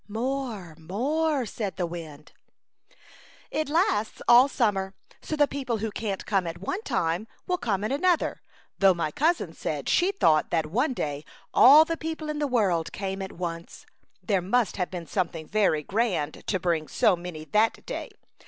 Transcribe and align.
"More, 0.07 0.75
more," 0.79 1.45
said 1.45 1.75
the 1.77 1.85
wind." 1.85 2.31
It 3.51 3.69
lasts 3.69 4.19
all 4.27 4.47
summer, 4.47 4.95
so 5.21 5.35
the 5.35 5.47
people 5.47 5.77
who 5.77 5.91
can't 5.91 6.25
come 6.25 6.47
at 6.47 6.57
one 6.57 6.81
time 6.81 7.27
will 7.45 7.59
come 7.59 7.83
at 7.83 7.91
another, 7.91 8.41
though 8.79 8.95
my 8.95 9.11
cousin 9.11 9.53
said 9.53 9.87
she 9.87 10.11
thought 10.11 10.49
that 10.49 10.65
one 10.65 10.95
day 10.95 11.23
all 11.53 11.85
the 11.85 11.97
people 11.97 12.31
in 12.31 12.39
the 12.39 12.47
world 12.47 12.91
came 12.91 13.21
at 13.21 13.33
once. 13.33 13.85
There 14.23 14.41
must 14.41 14.77
have 14.77 14.89
been 14.89 15.05
something 15.05 15.45
very 15.47 15.83
grand 15.83 16.47
to 16.47 16.59
bring 16.59 16.87
so 16.87 17.15
many 17.15 17.45
that 17.45 17.85
day. 17.85 18.09